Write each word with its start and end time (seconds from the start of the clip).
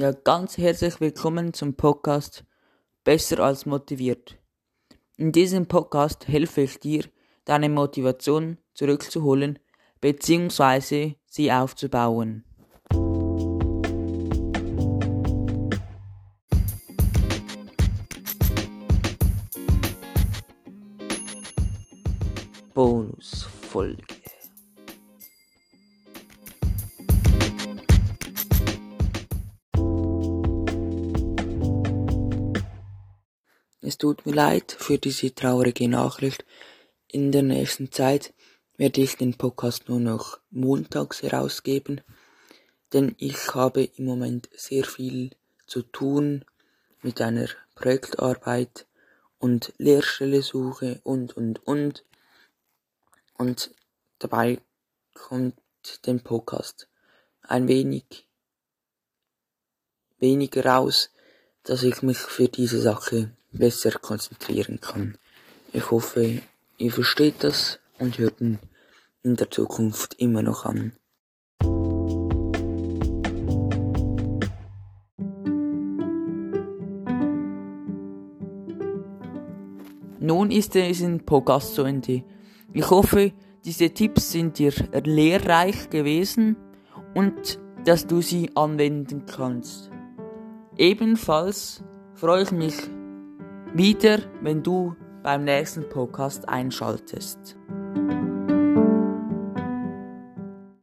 Ja, 0.00 0.12
ganz 0.12 0.56
herzlich 0.56 0.98
willkommen 0.98 1.52
zum 1.52 1.74
Podcast 1.74 2.46
Besser 3.04 3.40
als 3.40 3.66
motiviert. 3.66 4.38
In 5.18 5.30
diesem 5.30 5.66
Podcast 5.66 6.26
helfe 6.26 6.62
ich 6.62 6.80
dir, 6.80 7.04
deine 7.44 7.68
Motivation 7.68 8.56
zurückzuholen 8.72 9.58
bzw. 10.00 11.16
sie 11.26 11.52
aufzubauen. 11.52 12.46
Bonusfolge. 22.72 24.19
Es 33.90 33.98
tut 33.98 34.24
mir 34.24 34.34
leid 34.34 34.70
für 34.70 34.98
diese 34.98 35.34
traurige 35.34 35.88
Nachricht. 35.88 36.44
In 37.08 37.32
der 37.32 37.42
nächsten 37.42 37.90
Zeit 37.90 38.32
werde 38.76 39.00
ich 39.00 39.16
den 39.16 39.36
Podcast 39.36 39.88
nur 39.88 39.98
noch 39.98 40.38
montags 40.52 41.22
herausgeben, 41.24 42.00
denn 42.92 43.16
ich 43.18 43.52
habe 43.52 43.82
im 43.82 44.04
Moment 44.04 44.48
sehr 44.54 44.84
viel 44.84 45.30
zu 45.66 45.82
tun 45.82 46.44
mit 47.02 47.20
einer 47.20 47.48
Projektarbeit 47.74 48.86
und 49.40 49.72
Lehrstelle 49.78 50.42
suche 50.42 51.00
und 51.02 51.36
und 51.36 51.66
und 51.66 52.04
und 53.38 53.74
dabei 54.20 54.60
kommt 55.14 55.56
den 56.06 56.20
Podcast 56.22 56.88
ein 57.42 57.66
wenig 57.66 58.28
weniger 60.20 60.64
raus, 60.64 61.10
dass 61.64 61.82
ich 61.82 62.02
mich 62.02 62.18
für 62.18 62.46
diese 62.46 62.80
Sache 62.80 63.32
besser 63.52 63.92
konzentrieren 63.92 64.80
kann. 64.80 65.16
Ich 65.72 65.90
hoffe, 65.90 66.42
ihr 66.78 66.92
versteht 66.92 67.44
das 67.44 67.78
und 67.98 68.18
hört 68.18 68.40
ihn 68.40 68.58
in 69.22 69.36
der 69.36 69.50
Zukunft 69.50 70.14
immer 70.18 70.42
noch 70.42 70.64
an. 70.64 70.92
Nun 80.22 80.50
ist 80.50 80.76
es 80.76 81.00
in 81.00 81.22
zu 81.26 81.82
Ende. 81.82 82.24
Ich 82.72 82.90
hoffe, 82.90 83.32
diese 83.64 83.90
Tipps 83.90 84.32
sind 84.32 84.58
dir 84.58 84.72
lehrreich 85.04 85.90
gewesen 85.90 86.56
und 87.14 87.58
dass 87.84 88.06
du 88.06 88.20
sie 88.20 88.50
anwenden 88.54 89.24
kannst. 89.26 89.90
Ebenfalls 90.76 91.82
freue 92.14 92.42
ich 92.42 92.52
mich 92.52 92.74
wieder, 93.74 94.18
wenn 94.42 94.62
du 94.62 94.96
beim 95.22 95.44
nächsten 95.44 95.88
Podcast 95.88 96.48
einschaltest. 96.48 97.56